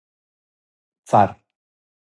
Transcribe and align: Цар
Цар 1.09 1.29